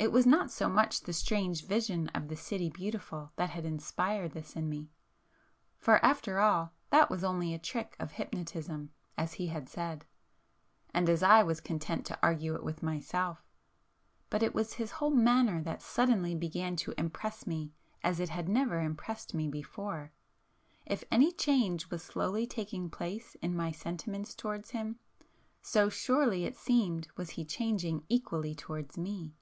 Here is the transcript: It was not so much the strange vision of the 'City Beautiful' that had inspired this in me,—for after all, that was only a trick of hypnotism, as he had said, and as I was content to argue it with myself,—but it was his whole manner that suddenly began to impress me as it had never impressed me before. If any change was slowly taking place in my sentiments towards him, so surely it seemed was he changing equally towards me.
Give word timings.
It 0.00 0.12
was 0.12 0.26
not 0.26 0.52
so 0.52 0.68
much 0.68 1.00
the 1.00 1.12
strange 1.12 1.66
vision 1.66 2.06
of 2.10 2.28
the 2.28 2.36
'City 2.36 2.70
Beautiful' 2.70 3.32
that 3.34 3.50
had 3.50 3.64
inspired 3.64 4.30
this 4.30 4.54
in 4.54 4.68
me,—for 4.68 6.04
after 6.04 6.38
all, 6.38 6.72
that 6.90 7.10
was 7.10 7.24
only 7.24 7.52
a 7.52 7.58
trick 7.58 7.96
of 7.98 8.12
hypnotism, 8.12 8.92
as 9.16 9.32
he 9.34 9.48
had 9.48 9.68
said, 9.68 10.06
and 10.94 11.08
as 11.10 11.24
I 11.24 11.42
was 11.42 11.60
content 11.60 12.06
to 12.06 12.18
argue 12.22 12.54
it 12.54 12.62
with 12.62 12.80
myself,—but 12.80 14.40
it 14.40 14.54
was 14.54 14.74
his 14.74 14.92
whole 14.92 15.10
manner 15.10 15.60
that 15.64 15.82
suddenly 15.82 16.36
began 16.36 16.76
to 16.76 16.94
impress 16.96 17.44
me 17.44 17.72
as 18.04 18.20
it 18.20 18.28
had 18.28 18.48
never 18.48 18.78
impressed 18.80 19.34
me 19.34 19.48
before. 19.48 20.12
If 20.86 21.02
any 21.10 21.32
change 21.32 21.90
was 21.90 22.04
slowly 22.04 22.46
taking 22.46 22.88
place 22.88 23.34
in 23.42 23.56
my 23.56 23.72
sentiments 23.72 24.36
towards 24.36 24.70
him, 24.70 25.00
so 25.60 25.88
surely 25.88 26.44
it 26.44 26.54
seemed 26.56 27.08
was 27.16 27.30
he 27.30 27.44
changing 27.44 28.04
equally 28.08 28.54
towards 28.54 28.96
me. 28.96 29.34